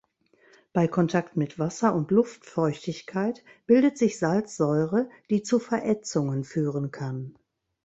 Bei 0.73 0.87
Kontakt 0.87 1.37
mit 1.37 1.59
Wasser 1.59 1.93
und 1.93 2.09
Luftfeuchtigkeit 2.09 3.43
bildet 3.67 3.99
sich 3.99 4.17
Salzsäure, 4.17 5.07
die 5.29 5.43
zu 5.43 5.59
Verätzungen 5.59 6.43
führen 6.43 6.89
kann. 6.89 7.35